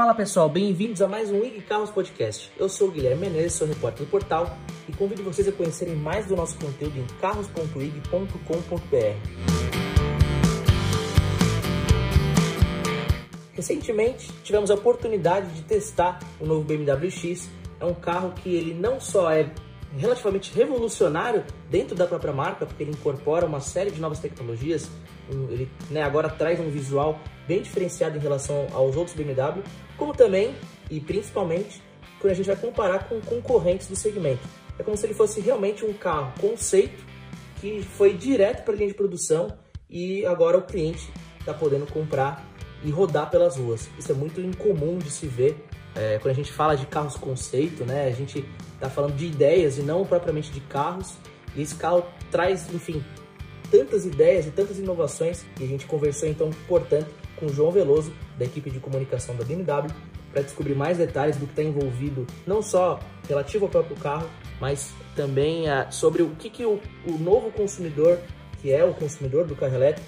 Fala 0.00 0.14
pessoal, 0.14 0.48
bem-vindos 0.48 1.02
a 1.02 1.06
mais 1.06 1.30
um 1.30 1.44
IG 1.44 1.60
Carros 1.60 1.90
Podcast. 1.90 2.50
Eu 2.56 2.70
sou 2.70 2.88
o 2.88 2.90
Guilherme 2.90 3.28
Menezes, 3.28 3.52
sou 3.52 3.68
repórter 3.68 4.06
do 4.06 4.10
portal 4.10 4.56
e 4.88 4.92
convido 4.94 5.22
vocês 5.22 5.46
a 5.46 5.52
conhecerem 5.52 5.94
mais 5.94 6.24
do 6.24 6.34
nosso 6.34 6.56
conteúdo 6.56 6.98
em 6.98 7.06
carros.ig.com.br. 7.20 8.30
Recentemente 13.52 14.32
tivemos 14.42 14.70
a 14.70 14.74
oportunidade 14.74 15.52
de 15.52 15.60
testar 15.64 16.18
o 16.40 16.46
novo 16.46 16.64
BMW 16.64 17.10
X. 17.10 17.50
É 17.78 17.84
um 17.84 17.92
carro 17.92 18.32
que 18.32 18.48
ele 18.54 18.72
não 18.72 18.98
só 18.98 19.30
é 19.30 19.50
relativamente 19.96 20.52
revolucionário 20.54 21.44
dentro 21.68 21.96
da 21.96 22.06
própria 22.06 22.32
marca, 22.32 22.66
porque 22.66 22.82
ele 22.82 22.92
incorpora 22.92 23.46
uma 23.46 23.60
série 23.60 23.90
de 23.90 24.00
novas 24.00 24.18
tecnologias, 24.18 24.88
ele 25.50 25.68
né, 25.90 26.02
agora 26.02 26.28
traz 26.28 26.60
um 26.60 26.70
visual 26.70 27.18
bem 27.46 27.62
diferenciado 27.62 28.16
em 28.16 28.20
relação 28.20 28.68
aos 28.72 28.96
outros 28.96 29.16
BMW, 29.16 29.62
como 29.96 30.14
também 30.14 30.54
e 30.90 31.00
principalmente 31.00 31.82
quando 32.20 32.32
a 32.32 32.36
gente 32.36 32.46
vai 32.46 32.56
comparar 32.56 33.08
com 33.08 33.20
concorrentes 33.20 33.88
do 33.88 33.96
segmento. 33.96 34.46
É 34.78 34.82
como 34.82 34.96
se 34.96 35.06
ele 35.06 35.14
fosse 35.14 35.40
realmente 35.40 35.84
um 35.84 35.92
carro 35.92 36.32
conceito 36.40 37.04
que 37.60 37.82
foi 37.82 38.14
direto 38.14 38.64
para 38.64 38.74
a 38.74 38.76
linha 38.76 38.88
de 38.88 38.94
produção 38.94 39.56
e 39.88 40.24
agora 40.24 40.56
o 40.56 40.62
cliente 40.62 41.10
está 41.38 41.52
podendo 41.52 41.86
comprar 41.86 42.46
e 42.82 42.90
rodar 42.90 43.30
pelas 43.30 43.56
ruas. 43.56 43.88
Isso 43.98 44.12
é 44.12 44.14
muito 44.14 44.40
incomum 44.40 44.98
de 44.98 45.10
se 45.10 45.26
ver 45.26 45.56
é, 45.94 46.18
quando 46.18 46.32
a 46.32 46.36
gente 46.36 46.52
fala 46.52 46.76
de 46.76 46.86
carros 46.86 47.16
conceito, 47.16 47.84
né? 47.84 48.06
A 48.06 48.12
gente 48.12 48.44
está 48.74 48.88
falando 48.88 49.16
de 49.16 49.26
ideias 49.26 49.78
e 49.78 49.82
não 49.82 50.04
propriamente 50.04 50.50
de 50.50 50.60
carros. 50.60 51.14
E 51.54 51.62
esse 51.62 51.74
carro 51.74 52.04
traz, 52.30 52.72
enfim, 52.72 53.04
tantas 53.70 54.04
ideias 54.04 54.46
e 54.46 54.50
tantas 54.50 54.78
inovações 54.78 55.44
que 55.56 55.64
a 55.64 55.66
gente 55.66 55.86
conversou 55.86 56.28
então, 56.28 56.50
portanto, 56.68 57.08
com 57.36 57.46
o 57.46 57.48
João 57.52 57.70
Veloso, 57.70 58.12
da 58.38 58.44
equipe 58.44 58.70
de 58.70 58.78
comunicação 58.78 59.34
da 59.34 59.44
BMW, 59.44 59.92
para 60.32 60.42
descobrir 60.42 60.74
mais 60.74 60.98
detalhes 60.98 61.36
do 61.36 61.46
que 61.46 61.52
está 61.52 61.62
envolvido, 61.62 62.26
não 62.46 62.62
só 62.62 63.00
relativo 63.28 63.64
ao 63.64 63.70
próprio 63.70 63.96
carro, 63.96 64.28
mas 64.60 64.92
também 65.16 65.68
uh, 65.68 65.90
sobre 65.90 66.22
o 66.22 66.30
que, 66.30 66.48
que 66.48 66.64
o, 66.64 66.80
o 67.06 67.12
novo 67.18 67.50
consumidor, 67.50 68.18
que 68.60 68.72
é 68.72 68.84
o 68.84 68.94
consumidor 68.94 69.46
do 69.46 69.56
carro 69.56 69.74
elétrico, 69.74 70.06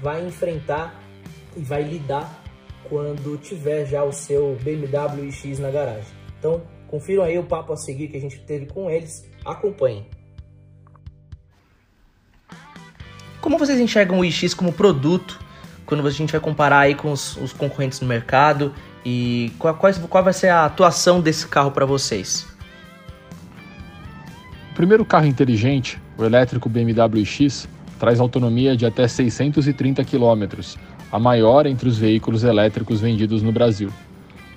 vai 0.00 0.24
enfrentar 0.24 1.02
e 1.56 1.62
vai 1.62 1.82
lidar 1.82 2.44
quando 2.88 3.36
tiver 3.38 3.86
já 3.86 4.02
o 4.04 4.12
seu 4.12 4.56
BMW 4.62 5.28
iX 5.28 5.58
na 5.58 5.70
garagem. 5.70 6.12
Então, 6.38 6.62
confiram 6.88 7.22
aí 7.22 7.38
o 7.38 7.44
papo 7.44 7.72
a 7.72 7.76
seguir 7.76 8.08
que 8.08 8.16
a 8.16 8.20
gente 8.20 8.38
teve 8.40 8.66
com 8.66 8.90
eles. 8.90 9.28
Acompanhem. 9.44 10.06
Como 13.40 13.58
vocês 13.58 13.78
enxergam 13.78 14.18
o 14.18 14.24
iX 14.24 14.54
como 14.54 14.72
produto 14.72 15.38
quando 15.84 16.06
a 16.06 16.10
gente 16.10 16.32
vai 16.32 16.40
comparar 16.40 16.80
aí 16.80 16.94
com 16.94 17.12
os, 17.12 17.36
os 17.36 17.52
concorrentes 17.52 18.00
no 18.00 18.06
mercado 18.08 18.74
e 19.04 19.52
qual, 19.58 19.74
qual, 19.74 19.92
qual 19.94 20.24
vai 20.24 20.32
ser 20.32 20.48
a 20.48 20.64
atuação 20.64 21.20
desse 21.20 21.46
carro 21.46 21.70
para 21.70 21.86
vocês? 21.86 22.44
O 24.72 24.74
primeiro 24.74 25.04
carro 25.04 25.26
inteligente, 25.26 25.98
o 26.18 26.24
elétrico 26.24 26.68
BMW 26.68 27.20
iX, 27.20 27.68
traz 28.00 28.18
autonomia 28.18 28.76
de 28.76 28.84
até 28.84 29.06
630 29.06 30.04
km, 30.04 30.44
a 31.10 31.18
maior 31.18 31.66
entre 31.66 31.88
os 31.88 31.98
veículos 31.98 32.44
elétricos 32.44 33.00
vendidos 33.00 33.42
no 33.42 33.52
Brasil. 33.52 33.90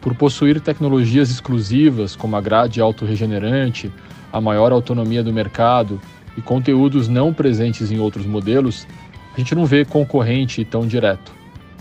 Por 0.01 0.15
possuir 0.15 0.61
tecnologias 0.61 1.29
exclusivas 1.29 2.15
como 2.15 2.35
a 2.35 2.41
grade 2.41 2.79
autorregenerante, 2.79 3.91
a 4.31 4.39
maior 4.39 4.71
autonomia 4.71 5.23
do 5.23 5.33
mercado 5.33 5.99
e 6.37 6.41
conteúdos 6.41 7.07
não 7.07 7.33
presentes 7.33 7.91
em 7.91 7.99
outros 7.99 8.25
modelos, 8.25 8.87
a 9.33 9.39
gente 9.39 9.53
não 9.55 9.65
vê 9.65 9.83
concorrente 9.83 10.63
tão 10.63 10.87
direto. 10.87 11.31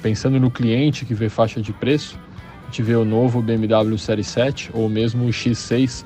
Pensando 0.03 0.39
no 0.39 0.51
cliente 0.51 1.05
que 1.05 1.15
vê 1.15 1.29
faixa 1.29 1.61
de 1.61 1.73
preço, 1.73 2.19
a 2.63 2.67
gente 2.67 2.83
vê 2.83 2.95
o 2.95 3.05
novo 3.05 3.41
BMW 3.41 3.97
Série 3.99 4.25
7 4.25 4.71
ou 4.75 4.89
mesmo 4.89 5.27
o 5.27 5.31
X6 5.31 6.05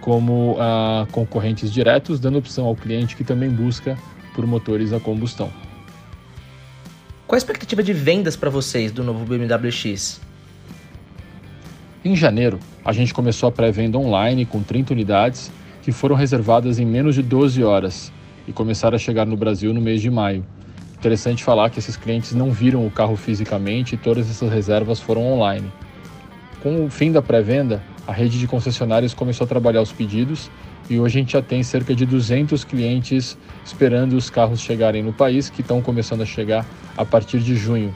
como 0.00 0.56
ah, 0.58 1.06
concorrentes 1.12 1.72
diretos, 1.72 2.20
dando 2.20 2.38
opção 2.38 2.66
ao 2.66 2.74
cliente 2.74 3.16
que 3.16 3.24
também 3.24 3.48
busca 3.48 3.96
por 4.34 4.46
motores 4.46 4.92
a 4.92 5.00
combustão. 5.00 5.50
Qual 7.32 7.36
a 7.36 7.38
expectativa 7.38 7.82
de 7.82 7.94
vendas 7.94 8.36
para 8.36 8.50
vocês 8.50 8.92
do 8.92 9.02
novo 9.02 9.24
BMW 9.24 9.72
X? 9.72 10.20
Em 12.04 12.14
janeiro, 12.14 12.60
a 12.84 12.92
gente 12.92 13.14
começou 13.14 13.48
a 13.48 13.50
pré-venda 13.50 13.96
online 13.96 14.44
com 14.44 14.62
30 14.62 14.92
unidades 14.92 15.50
que 15.80 15.92
foram 15.92 16.14
reservadas 16.14 16.78
em 16.78 16.84
menos 16.84 17.14
de 17.14 17.22
12 17.22 17.64
horas 17.64 18.12
e 18.46 18.52
começaram 18.52 18.96
a 18.96 18.98
chegar 18.98 19.24
no 19.24 19.34
Brasil 19.34 19.72
no 19.72 19.80
mês 19.80 20.02
de 20.02 20.10
maio. 20.10 20.44
Interessante 20.98 21.42
falar 21.42 21.70
que 21.70 21.78
esses 21.78 21.96
clientes 21.96 22.34
não 22.34 22.50
viram 22.50 22.86
o 22.86 22.90
carro 22.90 23.16
fisicamente 23.16 23.94
e 23.94 23.96
todas 23.96 24.28
essas 24.28 24.52
reservas 24.52 25.00
foram 25.00 25.22
online. 25.22 25.72
Com 26.62 26.84
o 26.84 26.90
fim 26.90 27.10
da 27.10 27.22
pré-venda, 27.22 27.82
a 28.06 28.12
rede 28.12 28.38
de 28.38 28.46
concessionários 28.46 29.14
começou 29.14 29.46
a 29.46 29.48
trabalhar 29.48 29.80
os 29.80 29.90
pedidos 29.90 30.50
e 30.90 30.98
hoje 30.98 31.18
a 31.18 31.20
gente 31.20 31.32
já 31.32 31.42
tem 31.42 31.62
cerca 31.62 31.94
de 31.94 32.04
200 32.04 32.64
clientes 32.64 33.36
esperando 33.64 34.14
os 34.14 34.28
carros 34.28 34.60
chegarem 34.60 35.02
no 35.02 35.12
país, 35.12 35.48
que 35.48 35.60
estão 35.60 35.80
começando 35.80 36.22
a 36.22 36.26
chegar 36.26 36.66
a 36.96 37.04
partir 37.04 37.38
de 37.38 37.54
junho. 37.54 37.94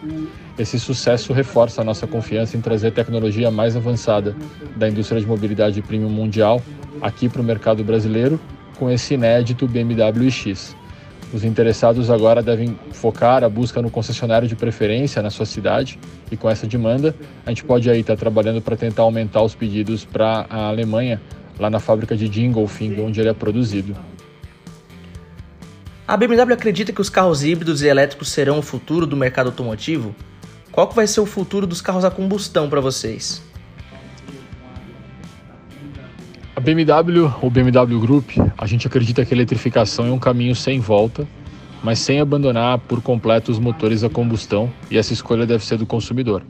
Esse 0.58 0.78
sucesso 0.80 1.32
reforça 1.32 1.82
a 1.82 1.84
nossa 1.84 2.06
confiança 2.06 2.56
em 2.56 2.60
trazer 2.60 2.92
tecnologia 2.92 3.50
mais 3.50 3.76
avançada 3.76 4.34
da 4.76 4.88
indústria 4.88 5.20
de 5.20 5.26
mobilidade 5.26 5.82
premium 5.82 6.08
mundial 6.08 6.62
aqui 7.00 7.28
para 7.28 7.42
o 7.42 7.44
mercado 7.44 7.84
brasileiro 7.84 8.41
com 8.78 8.91
esse 8.91 9.14
inédito 9.14 9.66
BMW 9.66 10.30
X. 10.30 10.74
Os 11.32 11.44
interessados 11.44 12.08
agora 12.08 12.41
devem 12.41 12.78
focar 12.92 13.42
a 13.42 13.48
busca 13.48 13.82
no 13.82 13.91
concessionário 13.91 14.47
de 14.47 14.54
preferência 14.54 15.20
na 15.20 15.28
sua 15.28 15.44
cidade 15.44 15.98
e 16.30 16.36
com 16.36 16.48
essa 16.48 16.66
demanda 16.66 17.14
a 17.44 17.50
gente 17.50 17.64
pode 17.64 17.91
aí 17.91 18.00
estar 18.00 18.16
trabalhando 18.16 18.62
para 18.62 18.76
tentar 18.76 19.03
aumentar 19.03 19.42
os 19.42 19.54
pedidos 19.54 20.04
para 20.04 20.47
a 20.48 20.68
Alemanha, 20.68 21.20
lá 21.59 21.71
na 21.71 21.81
fábrica 21.81 22.17
de 22.17 22.28
Dingolfing, 22.28 23.00
onde 23.00 23.21
ele 23.21 23.28
é 23.28 23.34
produzido. 23.34 23.97
A 26.06 26.17
BMW 26.17 26.53
acredita 26.53 26.93
que 26.93 27.00
os 27.00 27.11
carros 27.11 27.43
híbridos 27.43 27.83
e 27.83 27.89
elétricos 27.89 28.28
serão 28.28 28.59
o 28.59 28.62
futuro 28.62 29.06
do 29.06 29.17
mercado 29.17 29.49
automotivo? 29.49 30.15
Qual 30.71 30.87
que 30.87 30.95
vai 30.95 31.06
ser 31.06 31.21
o 31.21 31.27
futuro 31.27 31.66
dos 31.66 31.81
carros 31.81 32.05
a 32.05 32.11
combustão 32.11 32.69
para 32.69 32.81
vocês? 32.81 33.43
A 36.55 36.61
BMW, 36.61 37.31
ou 37.43 37.50
BMW 37.50 37.99
Group, 37.99 38.31
a 38.56 38.66
gente 38.66 38.87
acredita 38.87 39.25
que 39.25 39.34
a 39.34 39.37
eletrificação 39.37 40.06
é 40.06 40.11
um 40.11 40.19
caminho 40.19 40.55
sem 40.55 40.81
volta, 40.81 41.27
mas 41.83 41.99
sem 41.99 42.21
abandonar 42.21 42.78
por 42.78 43.03
completo 43.03 43.50
os 43.50 43.59
motores 43.59 44.05
a 44.05 44.09
combustão, 44.09 44.72
e 44.91 44.97
essa 44.97 45.12
escolha 45.12 45.45
deve 45.45 45.65
ser 45.65 45.77
do 45.77 45.87
consumidor. 45.87 46.43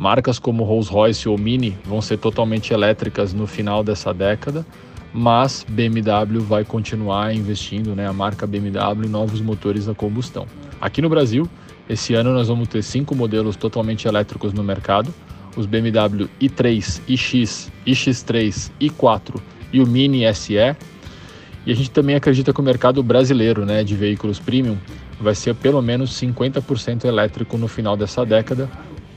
Marcas 0.00 0.38
como 0.38 0.64
Rolls-Royce 0.64 1.28
ou 1.28 1.36
Mini 1.36 1.76
vão 1.84 2.00
ser 2.00 2.16
totalmente 2.16 2.72
elétricas 2.72 3.34
no 3.34 3.46
final 3.46 3.84
dessa 3.84 4.14
década, 4.14 4.64
mas 5.12 5.62
BMW 5.68 6.40
vai 6.40 6.64
continuar 6.64 7.34
investindo, 7.34 7.94
né, 7.94 8.06
a 8.06 8.12
marca 8.14 8.46
BMW, 8.46 9.04
em 9.04 9.10
novos 9.10 9.42
motores 9.42 9.90
a 9.90 9.94
combustão. 9.94 10.46
Aqui 10.80 11.02
no 11.02 11.10
Brasil, 11.10 11.46
esse 11.86 12.14
ano 12.14 12.32
nós 12.32 12.48
vamos 12.48 12.66
ter 12.66 12.82
cinco 12.82 13.14
modelos 13.14 13.56
totalmente 13.56 14.08
elétricos 14.08 14.54
no 14.54 14.64
mercado, 14.64 15.12
os 15.54 15.66
BMW 15.66 16.30
i3, 16.40 17.02
iX, 17.06 17.70
iX3, 17.86 18.70
i4 18.80 19.34
e 19.70 19.82
o 19.82 19.86
Mini 19.86 20.22
SE. 20.34 20.54
E 20.54 21.70
a 21.70 21.74
gente 21.74 21.90
também 21.90 22.16
acredita 22.16 22.54
que 22.54 22.60
o 22.60 22.64
mercado 22.64 23.02
brasileiro 23.02 23.66
né, 23.66 23.84
de 23.84 23.94
veículos 23.94 24.38
premium 24.38 24.78
vai 25.20 25.34
ser 25.34 25.54
pelo 25.56 25.82
menos 25.82 26.18
50% 26.18 27.04
elétrico 27.04 27.58
no 27.58 27.68
final 27.68 27.98
dessa 27.98 28.24
década. 28.24 28.66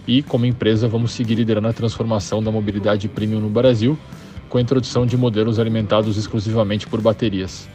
E 0.08 0.22
como 0.22 0.46
empresa 0.46 0.88
vamos 0.88 1.12
seguir 1.12 1.36
liderando 1.36 1.68
a 1.68 1.74
transformação 1.74 2.44
da 2.44 2.52
mobilidade 2.52 3.08
premium 3.08 3.40
no 3.40 3.50
Brasil, 3.50 3.97
com 4.50 4.58
a 4.58 4.62
introdução 4.62 5.06
de 5.06 5.18
modelos 5.18 5.59
alimentados 5.59 6.18
exclusivamente 6.18 6.88
por 6.88 7.02
baterias 7.02 7.69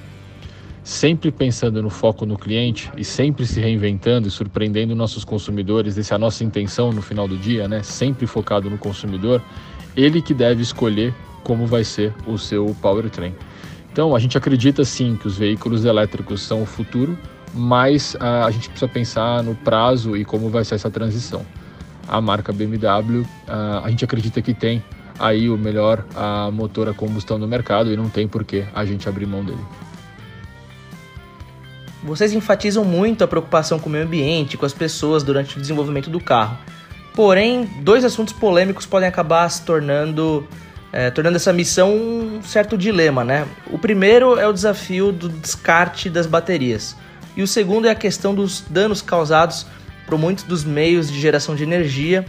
sempre 0.89 1.31
pensando 1.31 1.83
no 1.83 1.91
foco 1.91 2.25
no 2.25 2.39
cliente 2.39 2.91
e 2.97 3.05
sempre 3.05 3.45
se 3.45 3.61
reinventando 3.61 4.27
e 4.27 4.31
surpreendendo 4.31 4.95
nossos 4.95 5.23
consumidores, 5.23 5.99
essa 5.99 6.15
é 6.15 6.17
a 6.17 6.19
nossa 6.19 6.43
intenção 6.43 6.91
no 6.91 7.03
final 7.03 7.29
do 7.29 7.37
dia, 7.37 7.69
né? 7.69 7.83
Sempre 7.83 8.27
focado 8.27 8.71
no 8.71 8.79
consumidor, 8.79 9.43
ele 9.95 10.23
que 10.23 10.33
deve 10.33 10.63
escolher 10.63 11.15
como 11.45 11.67
vai 11.67 11.85
ser 11.85 12.15
o 12.27 12.39
seu 12.39 12.75
powertrain. 12.81 13.35
Então, 13.93 14.17
a 14.17 14.19
gente 14.19 14.39
acredita 14.39 14.83
sim 14.83 15.15
que 15.15 15.27
os 15.27 15.37
veículos 15.37 15.85
elétricos 15.85 16.41
são 16.41 16.63
o 16.63 16.67
futuro, 16.67 17.19
mas 17.53 18.17
a, 18.19 18.47
a 18.47 18.51
gente 18.51 18.71
precisa 18.71 18.91
pensar 18.91 19.43
no 19.43 19.55
prazo 19.55 20.17
e 20.17 20.25
como 20.25 20.49
vai 20.49 20.65
ser 20.65 20.77
essa 20.77 20.91
transição. 20.91 21.45
A 22.09 22.21
marca 22.21 22.53
BMW, 22.53 23.27
a, 23.47 23.83
a 23.85 23.91
gente 23.91 24.05
acredita 24.05 24.41
que 24.41 24.55
tem 24.55 24.83
aí 25.19 25.51
o 25.51 25.59
melhor 25.59 26.05
a 26.15 26.51
motor 26.51 26.89
a 26.89 26.95
combustão 26.95 27.39
no 27.39 27.47
mercado 27.47 27.93
e 27.93 27.97
não 27.97 28.09
tem 28.09 28.27
por 28.27 28.45
que 28.45 28.65
a 28.75 28.85
gente 28.85 29.09
abrir 29.09 29.27
mão 29.27 29.45
dele. 29.45 29.61
Vocês 32.03 32.33
enfatizam 32.33 32.85
muito 32.85 33.25
a 33.25 33.29
preocupação 33.29 33.79
com 33.79 33.89
o 33.89 33.93
meio 33.93 34.05
ambiente, 34.05 34.57
com 34.57 34.65
as 34.65 34.73
pessoas 34.73 35.23
durante 35.23 35.59
o 35.59 35.61
desenvolvimento 35.61 36.09
do 36.09 36.21
carro. 36.21 36.57
Porém, 37.15 37.65
dois 37.83 38.05
assuntos 38.05 38.33
polêmicos 38.33 38.87
podem 38.87 39.09
acabar 39.09 39.49
se 39.51 39.63
tornando, 39.63 40.47
é, 40.93 41.11
tornando 41.11 41.37
essa 41.37 41.53
missão 41.53 41.93
um 41.93 42.41
certo 42.43 42.79
dilema, 42.79 43.25
né? 43.25 43.47
O 43.73 43.79
primeiro 43.79 44.39
é 44.39 44.47
o 44.47 44.53
desafio 44.53 45.11
do 45.11 45.29
descarte 45.29 46.09
das 46.09 46.27
baterias. 46.27 46.97
E 47.37 47.43
o 47.43 47.47
segundo 47.47 47.89
é 47.89 47.91
a 47.91 47.95
questão 47.95 48.35
dos 48.35 48.65
danos 48.71 49.03
causados 49.03 49.67
por 50.09 50.19
muitos 50.19 50.45
dos 50.45 50.65
meios 50.65 51.11
de 51.11 51.21
geração 51.21 51.55
de 51.55 51.63
energia 51.63 52.25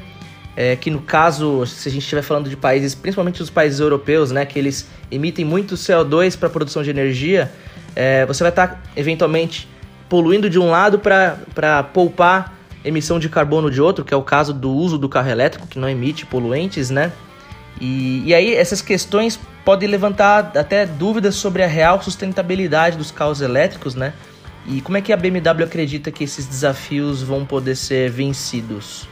é, 0.60 0.76
que 0.76 0.92
no 0.92 1.00
caso, 1.00 1.66
se 1.66 1.88
a 1.88 1.92
gente 1.92 2.02
estiver 2.02 2.22
falando 2.22 2.50
de 2.50 2.58
países, 2.58 2.94
principalmente 2.94 3.42
os 3.42 3.50
países 3.50 3.80
europeus, 3.80 4.30
né, 4.30 4.46
que 4.46 4.60
eles 4.60 4.90
emitem 5.10 5.46
muito 5.46 5.76
CO2 5.76 6.38
para 6.38 6.50
a 6.50 6.52
produção 6.52 6.84
de 6.84 6.90
energia, 6.90 7.50
é, 7.96 8.26
você 8.26 8.44
vai 8.44 8.50
estar 8.50 8.68
tá, 8.68 8.80
eventualmente 8.94 9.70
poluindo 10.10 10.50
de 10.50 10.60
um 10.60 10.70
lado 10.70 11.00
para 11.00 11.84
poupar 11.94 12.58
emissão 12.84 13.20
de 13.20 13.30
carbono 13.30 13.72
de 13.72 13.82
outro, 13.82 14.04
que 14.04 14.14
é 14.14 14.18
o 14.18 14.22
caso 14.22 14.54
do 14.54 14.70
uso 14.70 14.98
do 14.98 15.08
carro 15.08 15.30
elétrico, 15.30 15.66
que 15.66 15.80
não 15.80 15.88
emite 15.88 16.26
poluentes, 16.26 16.90
né? 16.90 17.12
E, 17.80 18.24
e 18.26 18.34
aí 18.34 18.54
essas 18.54 18.82
questões 18.82 19.40
podem 19.64 19.88
levantar 19.88 20.52
até 20.58 20.86
dúvidas 20.86 21.36
sobre 21.36 21.64
a 21.64 21.68
real 21.68 22.02
sustentabilidade 22.02 22.98
dos 22.98 23.12
carros 23.12 23.40
elétricos, 23.40 23.96
né? 23.96 24.14
E 24.68 24.82
como 24.82 24.98
é 24.98 25.02
que 25.02 25.12
a 25.12 25.18
BMW 25.18 25.64
acredita 25.64 26.12
que 26.12 26.24
esses 26.24 26.46
desafios 26.46 27.24
vão 27.24 27.46
poder 27.46 27.76
ser 27.76 28.10
vencidos? 28.12 29.08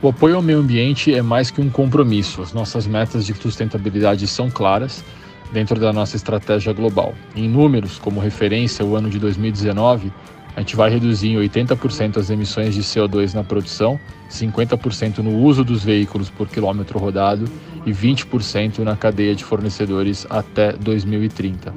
O 0.00 0.08
apoio 0.08 0.36
ao 0.36 0.42
meio 0.42 0.58
ambiente 0.58 1.14
é 1.14 1.22
mais 1.22 1.50
que 1.50 1.60
um 1.60 1.70
compromisso. 1.70 2.42
As 2.42 2.52
nossas 2.52 2.86
metas 2.86 3.24
de 3.24 3.34
sustentabilidade 3.34 4.26
são 4.26 4.50
claras 4.50 5.02
dentro 5.50 5.78
da 5.80 5.92
nossa 5.92 6.16
estratégia 6.16 6.72
global. 6.72 7.14
Em 7.34 7.48
números, 7.48 7.98
como 7.98 8.20
referência, 8.20 8.84
o 8.84 8.96
ano 8.96 9.08
de 9.08 9.18
2019, 9.18 10.12
a 10.56 10.60
gente 10.60 10.76
vai 10.76 10.90
reduzir 10.90 11.28
em 11.28 11.36
80% 11.36 12.18
as 12.18 12.30
emissões 12.30 12.74
de 12.74 12.82
CO2 12.82 13.34
na 13.34 13.42
produção, 13.42 13.98
50% 14.30 15.18
no 15.18 15.38
uso 15.38 15.64
dos 15.64 15.82
veículos 15.82 16.30
por 16.30 16.48
quilômetro 16.48 16.98
rodado 16.98 17.46
e 17.86 17.90
20% 17.90 18.80
na 18.80 18.96
cadeia 18.96 19.34
de 19.34 19.44
fornecedores 19.44 20.26
até 20.30 20.72
2030. 20.72 21.72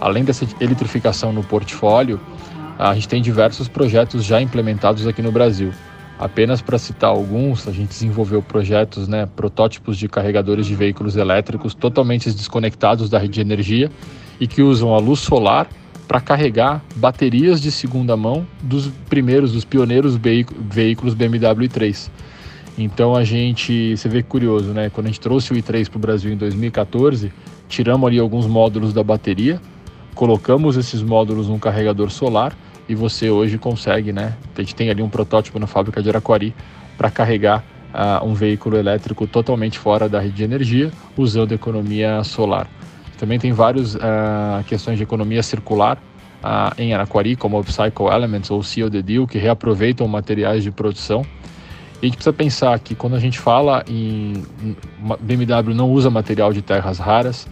Além 0.00 0.24
dessa 0.24 0.46
eletrificação 0.60 1.32
no 1.32 1.42
portfólio, 1.42 2.20
a 2.78 2.94
gente 2.94 3.08
tem 3.08 3.22
diversos 3.22 3.68
projetos 3.68 4.24
já 4.24 4.40
implementados 4.40 5.06
aqui 5.06 5.22
no 5.22 5.32
Brasil. 5.32 5.72
Apenas 6.18 6.62
para 6.62 6.78
citar 6.78 7.10
alguns, 7.10 7.68
a 7.68 7.72
gente 7.72 7.90
desenvolveu 7.90 8.42
projetos, 8.42 9.06
né, 9.06 9.28
protótipos 9.36 9.98
de 9.98 10.08
carregadores 10.08 10.66
de 10.66 10.74
veículos 10.74 11.16
elétricos 11.16 11.74
totalmente 11.74 12.30
desconectados 12.30 13.10
da 13.10 13.18
rede 13.18 13.34
de 13.34 13.40
energia 13.40 13.90
e 14.40 14.46
que 14.46 14.62
usam 14.62 14.94
a 14.94 14.98
luz 14.98 15.20
solar 15.20 15.68
para 16.08 16.20
carregar 16.20 16.82
baterias 16.94 17.60
de 17.60 17.70
segunda 17.70 18.16
mão 18.16 18.46
dos 18.62 18.88
primeiros, 19.08 19.52
dos 19.52 19.64
pioneiros 19.64 20.16
veículos 20.16 21.14
BMW 21.14 21.68
i3. 21.68 22.10
Então 22.78 23.14
a 23.14 23.24
gente, 23.24 23.96
você 23.96 24.08
vê 24.08 24.22
curioso, 24.22 24.72
né? 24.72 24.90
Quando 24.90 25.06
a 25.06 25.08
gente 25.08 25.20
trouxe 25.20 25.52
o 25.52 25.56
i3 25.56 25.88
para 25.88 25.96
o 25.96 26.00
Brasil 26.00 26.32
em 26.32 26.36
2014, 26.36 27.32
tiramos 27.68 28.06
ali 28.06 28.18
alguns 28.18 28.46
módulos 28.46 28.92
da 28.92 29.02
bateria, 29.02 29.60
colocamos 30.16 30.78
esses 30.78 31.02
módulos 31.02 31.46
num 31.46 31.58
carregador 31.58 32.10
solar 32.10 32.56
e 32.88 32.94
você 32.94 33.28
hoje 33.28 33.58
consegue, 33.58 34.12
né? 34.12 34.34
A 34.56 34.60
gente 34.62 34.74
tem 34.74 34.88
ali 34.88 35.02
um 35.02 35.10
protótipo 35.10 35.58
na 35.58 35.66
fábrica 35.66 36.02
de 36.02 36.08
Araquari 36.08 36.54
para 36.96 37.10
carregar 37.10 37.62
uh, 37.92 38.26
um 38.26 38.32
veículo 38.32 38.78
elétrico 38.78 39.26
totalmente 39.26 39.78
fora 39.78 40.08
da 40.08 40.18
rede 40.18 40.36
de 40.36 40.44
energia, 40.44 40.90
usando 41.16 41.52
economia 41.52 42.24
solar. 42.24 42.66
Também 43.18 43.38
tem 43.38 43.52
várias 43.52 43.94
uh, 43.94 44.64
questões 44.66 44.96
de 44.96 45.02
economia 45.02 45.42
circular 45.42 45.98
uh, 46.42 46.80
em 46.80 46.94
Araquari, 46.94 47.36
como 47.36 47.60
Upcycle 47.60 48.06
Elements 48.06 48.50
ou 48.50 48.62
Seal 48.62 48.90
the 48.90 49.02
Deal, 49.02 49.26
que 49.26 49.36
reaproveitam 49.36 50.08
materiais 50.08 50.62
de 50.62 50.70
produção. 50.70 51.26
E 52.00 52.06
a 52.06 52.06
gente 52.06 52.16
precisa 52.16 52.32
pensar 52.32 52.78
que 52.78 52.94
quando 52.94 53.16
a 53.16 53.20
gente 53.20 53.38
fala 53.38 53.84
em 53.86 54.42
BMW 55.20 55.74
não 55.74 55.90
usa 55.90 56.08
material 56.08 56.54
de 56.54 56.62
terras 56.62 56.98
raras, 56.98 57.46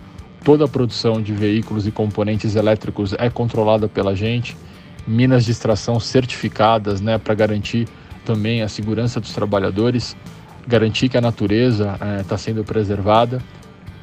toda 0.44 0.66
a 0.66 0.68
produção 0.68 1.22
de 1.22 1.32
veículos 1.32 1.86
e 1.86 1.90
componentes 1.90 2.54
elétricos 2.54 3.14
é 3.18 3.30
controlada 3.30 3.88
pela 3.88 4.14
gente 4.14 4.56
minas 5.06 5.44
de 5.44 5.52
extração 5.52 6.00
certificadas, 6.00 7.00
né, 7.00 7.18
para 7.18 7.34
garantir 7.34 7.86
também 8.24 8.62
a 8.62 8.68
segurança 8.68 9.20
dos 9.20 9.32
trabalhadores, 9.32 10.16
garantir 10.66 11.08
que 11.08 11.16
a 11.16 11.20
natureza 11.20 11.98
está 12.20 12.34
eh, 12.34 12.38
sendo 12.38 12.64
preservada. 12.64 13.42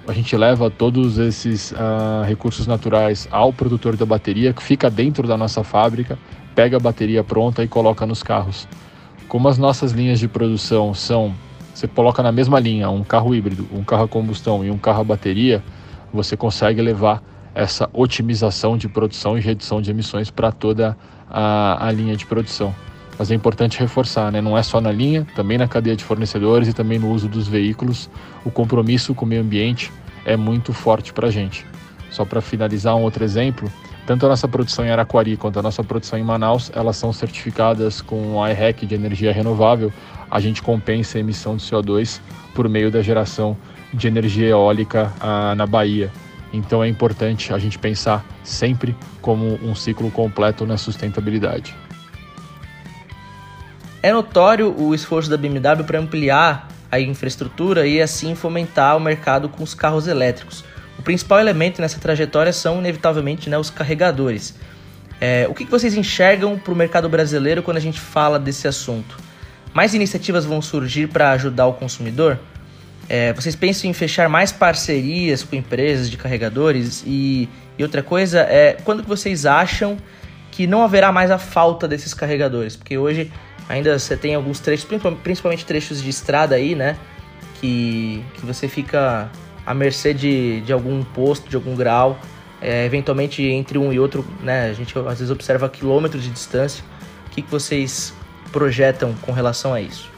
A 0.08 0.14
gente 0.14 0.36
leva 0.36 0.70
todos 0.70 1.18
esses 1.18 1.72
uh, 1.72 2.24
recursos 2.26 2.68
naturais 2.68 3.28
ao 3.32 3.54
produtor 3.54 3.96
da 3.96 4.06
bateria, 4.06 4.52
que 4.52 4.62
fica 4.62 4.90
dentro 4.90 5.28
da 5.28 5.38
nossa 5.38 5.64
fábrica, 5.64 6.18
pega 6.56 6.78
a 6.78 6.80
bateria 6.80 7.24
pronta 7.24 7.64
e 7.64 7.68
coloca 7.68 8.06
nos 8.06 8.22
carros. 8.22 8.68
Como 9.28 9.48
as 9.48 9.58
nossas 9.58 9.92
linhas 9.92 10.20
de 10.20 10.28
produção 10.28 10.94
são, 10.94 11.34
você 11.74 11.88
coloca 11.88 12.22
na 12.22 12.32
mesma 12.32 12.60
linha 12.60 12.90
um 12.90 13.04
carro 13.04 13.34
híbrido, 13.34 13.68
um 13.72 13.84
carro 13.84 14.04
a 14.04 14.08
combustão 14.08 14.66
e 14.66 14.72
um 14.72 14.78
carro 14.78 15.02
a 15.02 15.04
bateria, 15.04 15.64
você 16.13 16.36
consegue 16.38 16.81
levar 16.81 17.22
essa 17.54 17.90
otimização 17.94 18.78
de 18.78 18.88
produção 18.88 19.38
e 19.38 19.42
redução 19.42 19.81
de 19.81 19.92
emissões 19.92 20.30
para 20.30 20.52
toda 20.52 20.98
a, 21.30 21.88
a, 21.88 21.92
linha 21.92 22.16
de 22.16 22.25
produção. 22.25 22.74
Mas 23.18 23.30
é 23.30 23.36
importante 23.36 23.80
reforçar, 23.80 24.31
né? 24.31 24.42
não 24.42 24.58
é 24.58 24.63
só 24.63 24.80
na 24.80 24.92
linha, 24.92 25.28
também 25.36 25.58
na 25.58 25.68
cadeia 25.68 25.96
de 25.96 26.04
fornecedores 26.04 26.68
e 26.68 26.74
também 26.74 26.98
no 26.98 27.12
uso 27.12 27.28
dos 27.28 27.48
veículos. 27.48 28.10
O 28.46 28.50
compromisso 28.50 29.13
com 29.13 29.25
o 29.25 29.28
meio 29.28 29.42
ambiente 29.42 29.92
é 30.25 30.36
muito 30.38 30.74
forte 30.74 31.13
para 31.13 31.28
a 31.28 31.31
gente. 31.31 31.66
Só 32.10 32.25
para 32.25 32.42
finalizar 32.42 32.96
um 32.96 33.02
outro 33.02 33.24
exemplo, 33.24 33.72
tanto 34.06 34.25
a 34.25 34.30
nossa 34.30 34.48
produção 34.48 34.86
em 34.86 34.90
Araquari 34.90 35.38
quanto 35.38 35.60
a 35.60 35.62
nossa 35.62 35.84
produção 35.84 36.18
em 36.18 36.24
Manaus, 36.24 36.72
elas 36.74 36.98
são 36.98 37.14
certificadas 37.14 38.02
com 38.02 38.36
o 38.36 38.48
IREC 38.48 38.86
de 38.86 38.96
energia 38.96 39.31
renovável. 39.31 39.92
A 40.30 40.40
gente 40.40 40.62
compensa 40.62 41.18
a 41.18 41.22
emissão 41.22 41.56
de 41.56 41.64
CO2 41.64 42.19
por 42.56 42.68
meio 42.68 42.90
da 42.90 43.02
geração 43.02 43.56
de 43.94 44.08
energia 44.08 44.48
eólica 44.48 45.12
ah, 45.20 45.54
na 45.56 45.66
Bahia. 45.66 46.12
Então 46.54 46.84
é 46.84 46.88
importante 46.88 47.54
a 47.54 47.58
gente 47.58 47.80
pensar 47.80 48.26
sempre 48.44 48.96
como 49.22 49.60
um 49.64 49.74
ciclo 49.74 50.12
completo 50.12 50.66
na 50.66 50.78
sustentabilidade. 50.78 51.76
É 54.04 54.12
notório 54.12 54.76
o 54.78 54.96
esforço 54.96 55.30
da 55.30 55.38
BMW 55.38 55.84
para 55.86 56.00
ampliar 56.00 56.68
a 56.92 57.00
infraestrutura 57.00 57.88
e 57.88 58.02
assim 58.02 58.36
fomentar 58.36 58.98
o 58.98 59.00
mercado 59.00 59.48
com 59.48 59.64
os 59.64 59.74
carros 59.74 60.08
elétricos. 60.08 60.64
O 61.00 61.02
principal 61.02 61.40
elemento 61.40 61.82
nessa 61.82 62.00
trajetória 62.00 62.52
são, 62.52 62.80
inevitavelmente, 62.80 63.50
né, 63.50 63.58
os 63.58 63.70
carregadores. 63.70 64.56
É, 65.20 65.48
o 65.50 65.54
que 65.54 65.66
vocês 65.66 65.96
enxergam 65.96 66.58
para 66.58 66.74
o 66.74 66.76
mercado 66.76 67.08
brasileiro 67.08 67.64
quando 67.64 67.78
a 67.78 67.82
gente 67.82 68.00
fala 68.00 68.38
desse 68.38 68.68
assunto? 68.68 69.18
Mais 69.74 69.94
iniciativas 69.94 70.46
vão 70.46 70.62
surgir 70.62 71.08
para 71.08 71.32
ajudar 71.32 71.68
o 71.68 71.74
consumidor? 71.74 72.40
É, 73.09 73.33
vocês 73.33 73.56
pensam 73.56 73.89
em 73.89 73.94
fechar 73.94 74.30
mais 74.30 74.51
parcerias 74.51 75.44
com 75.44 75.56
empresas 75.56 76.09
de 76.09 76.18
carregadores? 76.18 77.03
E, 77.06 77.50
e 77.77 77.83
outra 77.83 78.01
coisa 78.01 78.42
é, 78.42 78.77
quando 78.83 79.03
que 79.03 79.09
vocês 79.09 79.45
acham 79.45 79.98
que 80.51 80.68
não 80.68 80.83
haverá 80.83 81.12
mais 81.12 81.31
a 81.31 81.38
falta 81.38 81.88
desses 81.88 82.13
carregadores? 82.13 82.75
Porque 82.75 82.98
hoje 82.98 83.31
ainda 83.68 83.97
você 83.97 84.16
tem 84.16 84.35
alguns 84.35 84.59
trechos, 84.59 84.87
principalmente 85.23 85.66
trechos 85.66 86.02
de 86.02 86.09
estrada 86.09 86.56
aí, 86.56 86.76
né? 86.76 86.97
Que, 87.59 88.23
que 88.35 88.45
você 88.45 88.68
fica 88.68 89.30
à 89.66 89.73
mercê 89.73 90.14
de, 90.14 90.61
de 90.61 90.73
algum 90.73 91.04
posto, 91.04 91.49
de 91.49 91.56
algum 91.56 91.76
grau. 91.76 92.19
É, 92.61 92.85
eventualmente 92.85 93.42
entre 93.42 93.78
um 93.80 93.92
e 93.92 93.99
outro, 93.99 94.23
né? 94.42 94.69
A 94.69 94.73
gente 94.73 94.97
às 94.99 95.18
vezes 95.18 95.31
observa 95.31 95.68
quilômetros 95.68 96.23
de 96.23 96.30
distância. 96.30 96.83
O 97.28 97.30
que, 97.31 97.42
que 97.42 97.49
vocês 97.49 98.14
projetam 98.52 99.16
com 99.21 99.31
relação 99.31 99.73
a 99.73 99.81
isso? 99.81 100.11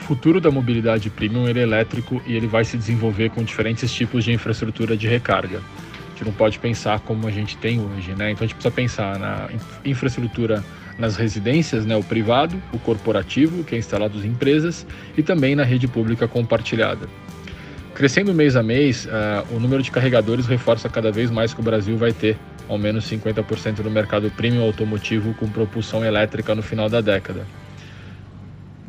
Futuro 0.00 0.40
da 0.40 0.50
mobilidade 0.50 1.08
premium 1.10 1.48
ele 1.48 1.60
é 1.60 1.62
elétrico 1.62 2.20
e 2.26 2.34
ele 2.34 2.46
vai 2.46 2.64
se 2.64 2.76
desenvolver 2.76 3.30
com 3.30 3.42
diferentes 3.44 3.92
tipos 3.92 4.24
de 4.24 4.32
infraestrutura 4.32 4.96
de 4.96 5.06
recarga. 5.06 5.58
A 5.58 6.10
gente 6.10 6.24
não 6.24 6.32
pode 6.32 6.58
pensar 6.58 7.00
como 7.00 7.26
a 7.26 7.30
gente 7.30 7.56
tem 7.56 7.80
hoje, 7.80 8.14
né? 8.14 8.30
Então 8.30 8.44
a 8.44 8.46
gente 8.46 8.54
precisa 8.54 8.74
pensar 8.74 9.18
na 9.18 9.48
infraestrutura 9.84 10.64
nas 10.98 11.16
residências, 11.16 11.86
né, 11.86 11.96
o 11.96 12.02
privado, 12.02 12.60
o 12.74 12.78
corporativo, 12.78 13.64
que 13.64 13.74
é 13.74 13.78
instalado 13.78 14.18
em 14.18 14.28
empresas, 14.28 14.86
e 15.16 15.22
também 15.22 15.54
na 15.54 15.62
rede 15.62 15.88
pública 15.88 16.28
compartilhada. 16.28 17.08
Crescendo 17.94 18.34
mês 18.34 18.54
a 18.54 18.62
mês, 18.62 19.06
uh, 19.06 19.56
o 19.56 19.58
número 19.58 19.82
de 19.82 19.90
carregadores 19.90 20.46
reforça 20.46 20.90
cada 20.90 21.10
vez 21.10 21.30
mais 21.30 21.54
que 21.54 21.60
o 21.60 21.62
Brasil 21.62 21.96
vai 21.96 22.12
ter 22.12 22.36
ao 22.68 22.76
menos 22.76 23.10
50% 23.10 23.78
no 23.78 23.90
mercado 23.90 24.30
premium 24.30 24.62
automotivo 24.62 25.32
com 25.34 25.48
propulsão 25.48 26.04
elétrica 26.04 26.54
no 26.54 26.62
final 26.62 26.90
da 26.90 27.00
década 27.00 27.46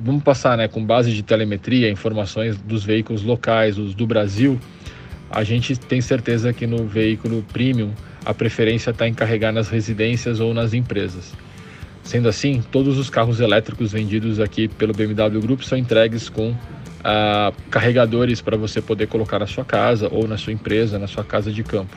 vamos 0.04 0.24
passar 0.24 0.58
né, 0.58 0.68
com 0.68 0.84
base 0.84 1.14
de 1.14 1.22
telemetria, 1.22 1.90
informações 1.90 2.58
dos 2.58 2.84
veículos 2.84 3.24
locais, 3.24 3.78
os 3.78 3.94
do 3.94 4.08
Brasil, 4.08 4.60
a 5.30 5.44
gente 5.44 5.78
tem 5.78 6.02
certeza 6.02 6.52
que 6.52 6.68
no 6.68 6.86
veículo 6.86 7.44
premium 7.54 7.92
a 8.26 8.34
preferência 8.34 8.92
está 8.92 9.08
em 9.08 9.14
carregar 9.14 9.52
nas 9.52 9.70
residências 9.70 10.40
ou 10.40 10.54
nas 10.54 10.74
empresas. 10.74 11.34
Sendo 12.04 12.28
assim, 12.28 12.62
todos 12.72 12.98
os 12.98 13.10
carros 13.10 13.40
elétricos 13.40 13.92
vendidos 13.92 14.40
aqui 14.40 14.68
pelo 14.68 14.94
BMW 14.94 15.40
Group 15.40 15.62
são 15.62 15.78
entregues 15.78 16.28
com 16.28 16.56
ah, 17.04 17.54
carregadores 17.70 18.42
para 18.42 18.58
você 18.58 18.82
poder 18.82 19.08
colocar 19.08 19.40
na 19.40 19.48
sua 19.48 19.64
casa 19.64 20.10
ou 20.12 20.28
na 20.28 20.38
sua 20.38 20.52
empresa, 20.52 21.00
na 21.00 21.08
sua 21.08 21.24
casa 21.24 21.52
de 21.52 21.64
campo. 21.64 21.96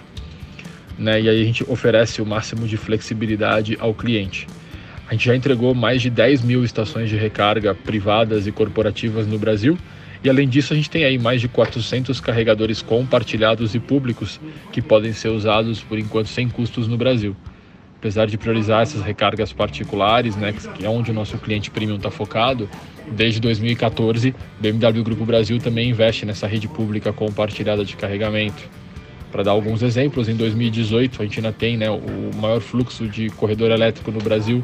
Né? 0.98 1.22
E 1.22 1.28
aí 1.28 1.42
a 1.42 1.44
gente 1.44 1.64
oferece 1.68 2.22
o 2.22 2.26
máximo 2.26 2.68
de 2.68 2.76
flexibilidade 2.76 3.76
ao 3.80 3.92
cliente. 3.92 4.46
A 5.14 5.16
gente 5.16 5.26
já 5.26 5.36
entregou 5.36 5.76
mais 5.76 6.02
de 6.02 6.10
10 6.10 6.42
mil 6.42 6.64
estações 6.64 7.08
de 7.08 7.14
recarga 7.14 7.72
privadas 7.72 8.48
e 8.48 8.50
corporativas 8.50 9.28
no 9.28 9.38
Brasil. 9.38 9.78
E 10.24 10.28
além 10.28 10.48
disso, 10.48 10.72
a 10.72 10.76
gente 10.76 10.90
tem 10.90 11.04
aí 11.04 11.16
mais 11.18 11.40
de 11.40 11.46
400 11.46 12.18
carregadores 12.18 12.82
compartilhados 12.82 13.76
e 13.76 13.78
públicos 13.78 14.40
que 14.72 14.82
podem 14.82 15.12
ser 15.12 15.28
usados 15.28 15.80
por 15.80 16.00
enquanto 16.00 16.26
sem 16.26 16.48
custos 16.48 16.88
no 16.88 16.96
Brasil. 16.96 17.36
apesar 17.96 18.26
de 18.26 18.36
priorizar 18.36 18.82
essas 18.82 19.02
recargas 19.02 19.52
particulares, 19.52 20.34
né, 20.34 20.52
que 20.52 20.84
é 20.84 20.90
onde 20.90 21.12
o 21.12 21.14
nosso 21.14 21.38
cliente 21.38 21.70
premium 21.70 21.96
está 21.96 22.10
focado, 22.10 22.68
desde 23.12 23.40
2014, 23.40 24.34
BMW 24.60 25.02
Grupo 25.04 25.24
Brasil 25.24 25.60
também 25.60 25.90
investe 25.90 26.26
nessa 26.26 26.48
rede 26.48 26.66
pública 26.66 27.12
compartilhada 27.12 27.84
de 27.84 27.94
carregamento. 27.96 28.68
Para 29.30 29.44
dar 29.44 29.52
alguns 29.52 29.80
exemplos, 29.80 30.28
em 30.28 30.34
2018 30.34 31.22
a 31.22 31.24
gente 31.24 31.38
ainda 31.38 31.52
tem 31.52 31.76
né, 31.76 31.88
o 31.88 32.30
maior 32.36 32.60
fluxo 32.60 33.08
de 33.08 33.30
corredor 33.30 33.70
elétrico 33.70 34.10
no 34.10 34.18
Brasil 34.20 34.62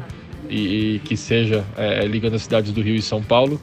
e, 0.49 0.95
e 0.95 0.99
que 0.99 1.15
seja 1.15 1.65
é, 1.77 2.05
ligando 2.05 2.35
as 2.35 2.43
cidades 2.43 2.71
do 2.71 2.81
Rio 2.81 2.95
e 2.95 3.01
São 3.01 3.21
Paulo. 3.21 3.59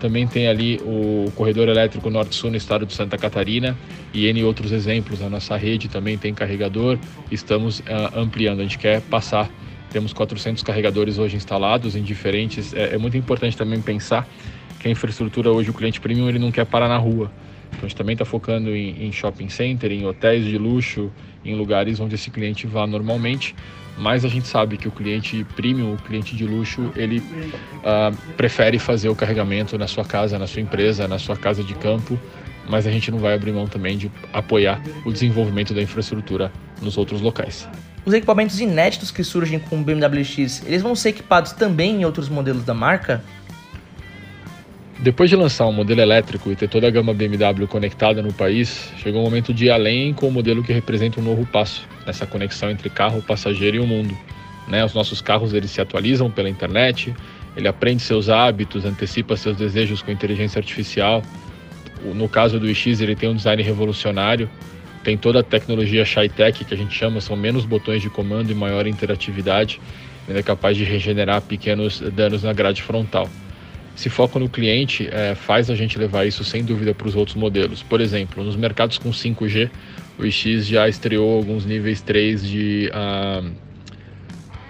Também 0.00 0.26
tem 0.26 0.48
ali 0.48 0.80
o 0.82 1.30
corredor 1.36 1.68
elétrico 1.68 2.08
Norte-Sul 2.08 2.50
no 2.50 2.56
estado 2.56 2.86
de 2.86 2.94
Santa 2.94 3.18
Catarina 3.18 3.76
e 4.14 4.26
N 4.26 4.42
outros 4.44 4.72
exemplos. 4.72 5.20
A 5.22 5.28
nossa 5.28 5.56
rede 5.56 5.88
também 5.88 6.16
tem 6.16 6.32
carregador, 6.32 6.98
estamos 7.30 7.80
uh, 7.80 8.16
ampliando, 8.16 8.60
a 8.60 8.62
gente 8.62 8.78
quer 8.78 9.02
passar. 9.02 9.50
Temos 9.90 10.12
400 10.14 10.62
carregadores 10.62 11.18
hoje 11.18 11.36
instalados 11.36 11.96
em 11.96 12.02
diferentes. 12.02 12.72
É, 12.72 12.94
é 12.94 12.98
muito 12.98 13.16
importante 13.16 13.56
também 13.56 13.80
pensar 13.82 14.26
que 14.78 14.88
a 14.88 14.90
infraestrutura 14.90 15.50
hoje, 15.50 15.68
o 15.68 15.74
cliente 15.74 16.00
premium, 16.00 16.28
ele 16.28 16.38
não 16.38 16.50
quer 16.50 16.64
parar 16.64 16.88
na 16.88 16.96
rua. 16.96 17.30
Então 17.68 17.80
a 17.82 17.88
gente 17.88 17.96
também 17.96 18.14
está 18.14 18.24
focando 18.24 18.74
em, 18.74 19.04
em, 19.04 19.12
shopping 19.12 19.48
center, 19.48 19.92
em 19.92 20.06
hotéis 20.06 20.44
de 20.44 20.56
luxo, 20.56 21.10
em 21.44 21.54
lugares 21.54 22.00
onde 22.00 22.14
esse 22.14 22.30
cliente 22.30 22.66
vá 22.66 22.86
normalmente 22.86 23.54
mas 24.00 24.24
a 24.24 24.28
gente 24.28 24.48
sabe 24.48 24.78
que 24.78 24.88
o 24.88 24.90
cliente 24.90 25.44
premium, 25.54 25.92
o 25.92 25.98
cliente 25.98 26.34
de 26.34 26.46
luxo, 26.46 26.90
ele 26.96 27.18
uh, 27.18 28.16
prefere 28.34 28.78
fazer 28.78 29.10
o 29.10 29.14
carregamento 29.14 29.76
na 29.76 29.86
sua 29.86 30.04
casa, 30.04 30.38
na 30.38 30.46
sua 30.46 30.62
empresa, 30.62 31.06
na 31.06 31.18
sua 31.18 31.36
casa 31.36 31.62
de 31.62 31.74
campo, 31.74 32.18
mas 32.66 32.86
a 32.86 32.90
gente 32.90 33.10
não 33.10 33.18
vai 33.18 33.34
abrir 33.34 33.52
mão 33.52 33.66
também 33.66 33.98
de 33.98 34.10
apoiar 34.32 34.80
o 35.04 35.12
desenvolvimento 35.12 35.74
da 35.74 35.82
infraestrutura 35.82 36.50
nos 36.80 36.96
outros 36.96 37.20
locais. 37.20 37.68
Os 38.06 38.14
equipamentos 38.14 38.58
inéditos 38.58 39.10
que 39.10 39.22
surgem 39.22 39.58
com 39.58 39.80
o 39.80 39.84
BMW 39.84 40.24
X, 40.24 40.62
eles 40.66 40.80
vão 40.80 40.94
ser 40.94 41.10
equipados 41.10 41.52
também 41.52 42.00
em 42.00 42.04
outros 42.06 42.30
modelos 42.30 42.64
da 42.64 42.72
marca? 42.72 43.22
Depois 45.02 45.30
de 45.30 45.36
lançar 45.36 45.66
um 45.66 45.72
modelo 45.72 46.02
elétrico 46.02 46.52
e 46.52 46.56
ter 46.56 46.68
toda 46.68 46.86
a 46.86 46.90
gama 46.90 47.14
BMW 47.14 47.66
conectada 47.66 48.20
no 48.20 48.34
país, 48.34 48.92
chegou 48.98 49.22
o 49.22 49.24
momento 49.24 49.54
de 49.54 49.64
ir 49.64 49.70
além 49.70 50.12
com 50.12 50.28
o 50.28 50.30
modelo 50.30 50.62
que 50.62 50.74
representa 50.74 51.18
um 51.18 51.22
novo 51.22 51.46
passo 51.46 51.88
nessa 52.06 52.26
conexão 52.26 52.70
entre 52.70 52.90
carro, 52.90 53.22
passageiro 53.22 53.78
e 53.78 53.80
o 53.80 53.86
mundo. 53.86 54.14
Né? 54.68 54.84
Os 54.84 54.92
nossos 54.92 55.22
carros 55.22 55.54
eles 55.54 55.70
se 55.70 55.80
atualizam 55.80 56.30
pela 56.30 56.50
internet, 56.50 57.14
ele 57.56 57.66
aprende 57.66 58.02
seus 58.02 58.28
hábitos, 58.28 58.84
antecipa 58.84 59.38
seus 59.38 59.56
desejos 59.56 60.02
com 60.02 60.10
inteligência 60.10 60.58
artificial. 60.58 61.22
No 62.04 62.28
caso 62.28 62.60
do 62.60 62.68
iX, 62.68 63.00
ele 63.00 63.16
tem 63.16 63.30
um 63.30 63.34
design 63.34 63.62
revolucionário, 63.62 64.50
tem 65.02 65.16
toda 65.16 65.40
a 65.40 65.42
tecnologia 65.42 66.04
Shy-Tech, 66.04 66.62
que 66.62 66.74
a 66.74 66.76
gente 66.76 66.94
chama, 66.94 67.22
são 67.22 67.34
menos 67.36 67.64
botões 67.64 68.02
de 68.02 68.10
comando 68.10 68.52
e 68.52 68.54
maior 68.54 68.86
interatividade. 68.86 69.80
Ele 70.28 70.40
é 70.40 70.42
capaz 70.42 70.76
de 70.76 70.84
regenerar 70.84 71.40
pequenos 71.40 72.00
danos 72.00 72.42
na 72.42 72.52
grade 72.52 72.82
frontal. 72.82 73.30
Esse 73.96 74.08
foco 74.08 74.38
no 74.38 74.48
cliente 74.48 75.08
é, 75.10 75.34
faz 75.34 75.68
a 75.70 75.74
gente 75.74 75.98
levar 75.98 76.26
isso 76.26 76.44
sem 76.44 76.64
dúvida 76.64 76.94
para 76.94 77.06
os 77.06 77.14
outros 77.14 77.36
modelos. 77.36 77.82
Por 77.82 78.00
exemplo, 78.00 78.42
nos 78.42 78.56
mercados 78.56 78.98
com 78.98 79.10
5G, 79.10 79.70
o 80.18 80.24
iX 80.24 80.66
já 80.66 80.88
estreou 80.88 81.36
alguns 81.36 81.64
níveis 81.64 82.00
3 82.00 82.46
de 82.46 82.90
uh, 82.92 83.50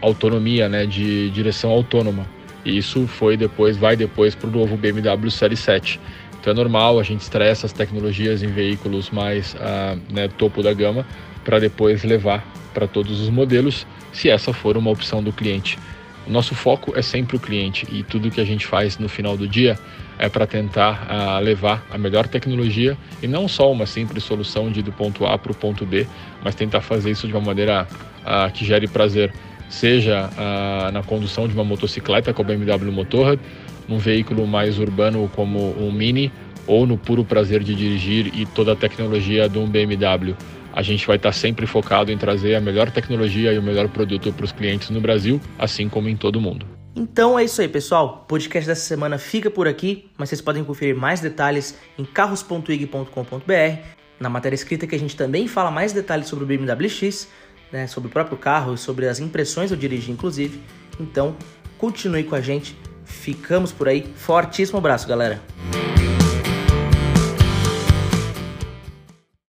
autonomia, 0.00 0.69
né, 0.69 0.87
de 0.87 1.31
direção 1.31 1.71
autônoma. 1.71 2.27
E 2.65 2.77
isso 2.77 3.07
foi 3.07 3.37
depois, 3.37 3.77
vai 3.77 3.97
depois 3.97 4.35
para 4.35 4.49
o 4.49 4.53
novo 4.53 4.77
BMW 4.77 5.31
Série 5.31 5.57
7. 5.57 6.00
Então 6.41 6.53
é 6.53 6.57
normal 6.57 6.99
a 6.99 7.03
gente 7.03 7.21
extrair 7.21 7.49
essas 7.49 7.73
tecnologias 7.73 8.43
em 8.43 8.49
veículos 8.49 9.11
mais 9.11 9.55
uh, 9.55 10.00
né, 10.12 10.29
topo 10.29 10.62
da 10.62 10.73
gama 10.73 11.07
para 11.45 11.59
depois 11.59 12.03
levar 12.05 12.45
para 12.73 12.87
todos 12.87 13.21
os 13.21 13.29
modelos, 13.29 13.87
se 14.12 14.29
essa 14.31 14.53
for 14.53 14.77
uma 14.77 14.91
opção 14.91 15.23
do 15.23 15.33
cliente. 15.33 15.79
O 16.27 16.31
nosso 16.31 16.55
foco 16.55 16.93
é 16.97 17.03
sempre 17.03 17.37
o 17.37 17.41
cliente 17.41 17.87
e 17.91 18.03
tudo 18.03 18.31
que 18.31 18.41
a 18.41 18.45
gente 18.45 18.67
faz 18.67 18.99
no 18.99 19.09
final 19.09 19.37
do 19.37 19.49
dia 19.49 19.79
é 20.19 20.29
para 20.29 20.47
tentar 20.47 21.09
uh, 21.09 21.43
levar 21.43 21.85
a 21.91 21.97
melhor 21.97 22.29
tecnologia 22.29 22.97
e 23.23 23.27
não 23.27 23.49
só 23.49 23.73
uma 23.73 23.87
simples 23.87 24.23
solução 24.23 24.71
de 24.71 24.83
do 24.83 24.93
ponto 24.93 25.25
A 25.25 25.39
para 25.39 25.50
o 25.50 25.55
ponto 25.55 25.87
B, 25.87 26.07
mas 26.45 26.55
tentar 26.55 26.83
fazer 26.83 27.11
isso 27.11 27.27
de 27.27 27.33
uma 27.33 27.41
maneira 27.41 27.89
uh, 28.21 28.53
que 28.53 28.65
gere 28.65 28.87
prazer, 28.87 29.33
seja 29.71 30.29
uh, 30.29 30.93
na 30.93 31.03
condução 31.03 31.49
de 31.49 31.55
uma 31.55 31.65
motocicleta 31.65 32.35
com 32.35 32.43
a 32.43 32.45
BMW 32.45 32.93
Motorrad, 32.93 33.41
num 33.89 33.99
veículo 33.99 34.47
mais 34.47 34.79
urbano 34.79 35.29
como 35.35 35.75
um 35.83 35.91
Mini 35.91 36.31
ou 36.67 36.87
no 36.87 36.99
puro 36.99 37.25
prazer 37.25 37.65
de 37.65 37.75
dirigir 37.75 38.31
e 38.35 38.45
toda 38.45 38.73
a 38.73 38.77
tecnologia 38.77 39.49
de 39.49 39.59
um 39.59 39.67
BMW 39.67 40.37
a 40.73 40.83
gente 40.83 41.07
vai 41.07 41.17
estar 41.17 41.33
sempre 41.33 41.67
focado 41.67 42.11
em 42.12 42.19
trazer 42.19 42.55
a 42.55 42.61
melhor 42.61 42.91
tecnologia 42.91 43.53
e 43.53 43.59
o 43.59 43.62
melhor 43.62 43.89
produto 43.89 44.33
para 44.33 44.45
os 44.45 44.53
clientes 44.53 44.91
no 44.91 45.00
Brasil, 45.00 45.41
assim 45.59 45.89
como 45.89 46.09
em 46.09 46.17
todo 46.17 46.37
o 46.37 46.41
mundo. 46.41 46.67
Então 46.95 47.39
é 47.39 47.45
isso 47.45 47.61
aí, 47.61 47.69
pessoal. 47.69 48.23
O 48.25 48.27
podcast 48.27 48.69
dessa 48.69 48.83
semana 48.83 49.19
fica 49.19 49.50
por 49.50 49.69
aqui, 49.69 50.11
mas 50.19 50.29
vocês 50.29 50.41
podem 50.41 50.65
conferir 50.65 50.97
mais 50.97 51.21
detalhes 51.21 51.79
em 51.99 52.05
carros.ig.com.br. 52.05 53.79
Na 54.19 54.29
matéria 54.29 54.55
escrita 54.55 54.87
que 54.87 54.95
a 54.95 54.99
gente 54.99 55.17
também 55.17 55.49
fala 55.49 55.71
mais 55.71 55.93
detalhes 55.93 56.27
sobre 56.27 56.45
o 56.45 56.47
BMW 56.47 56.89
X, 56.89 57.29
né, 57.73 57.87
sobre 57.87 58.09
o 58.09 58.12
próprio 58.12 58.37
carro 58.37 58.75
e 58.75 58.79
sobre 58.79 59.09
as 59.09 59.21
impressões 59.21 59.71
eu 59.71 59.77
dirigi, 59.77 60.11
inclusive. 60.11 60.61
Então, 60.99 61.37
continue 61.79 62.25
com 62.25 62.35
a 62.35 62.41
gente. 62.41 62.77
Ficamos 63.05 63.73
por 63.73 63.89
aí. 63.89 64.07
Fortíssimo 64.17 64.79
abraço, 64.79 65.09
galera. 65.09 65.41